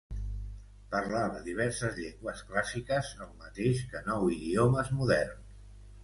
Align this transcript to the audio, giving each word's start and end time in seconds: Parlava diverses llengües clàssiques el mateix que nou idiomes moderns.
Parlava 0.93 1.41
diverses 1.49 1.99
llengües 2.05 2.41
clàssiques 2.51 3.11
el 3.25 3.29
mateix 3.43 3.83
que 3.91 4.01
nou 4.07 4.25
idiomes 4.37 4.89
moderns. 5.03 5.61